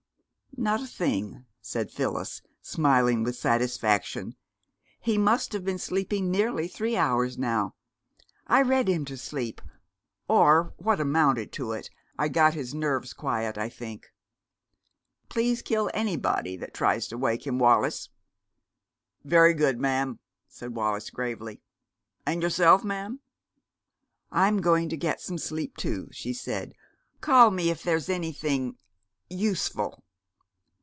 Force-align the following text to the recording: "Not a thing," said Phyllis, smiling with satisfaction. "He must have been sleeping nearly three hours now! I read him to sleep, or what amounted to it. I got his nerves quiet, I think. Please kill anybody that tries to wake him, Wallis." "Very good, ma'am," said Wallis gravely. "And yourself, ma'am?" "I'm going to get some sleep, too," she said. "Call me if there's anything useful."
"Not 0.57 0.81
a 0.81 0.85
thing," 0.85 1.45
said 1.61 1.91
Phyllis, 1.91 2.41
smiling 2.61 3.23
with 3.23 3.37
satisfaction. 3.37 4.35
"He 4.99 5.17
must 5.17 5.53
have 5.53 5.63
been 5.63 5.77
sleeping 5.77 6.29
nearly 6.29 6.67
three 6.67 6.97
hours 6.97 7.37
now! 7.37 7.75
I 8.47 8.61
read 8.61 8.89
him 8.89 9.05
to 9.05 9.15
sleep, 9.15 9.61
or 10.27 10.73
what 10.75 10.99
amounted 10.99 11.53
to 11.53 11.71
it. 11.71 11.89
I 12.19 12.27
got 12.27 12.53
his 12.53 12.73
nerves 12.73 13.13
quiet, 13.13 13.57
I 13.57 13.69
think. 13.69 14.11
Please 15.29 15.61
kill 15.61 15.89
anybody 15.93 16.57
that 16.57 16.73
tries 16.73 17.07
to 17.07 17.17
wake 17.17 17.47
him, 17.47 17.57
Wallis." 17.57 18.09
"Very 19.23 19.53
good, 19.53 19.79
ma'am," 19.79 20.19
said 20.49 20.75
Wallis 20.75 21.09
gravely. 21.09 21.61
"And 22.25 22.43
yourself, 22.43 22.83
ma'am?" 22.83 23.21
"I'm 24.33 24.57
going 24.59 24.89
to 24.89 24.97
get 24.97 25.21
some 25.21 25.37
sleep, 25.37 25.77
too," 25.77 26.09
she 26.11 26.33
said. 26.33 26.73
"Call 27.21 27.51
me 27.51 27.69
if 27.69 27.83
there's 27.83 28.09
anything 28.09 28.75
useful." 29.29 30.03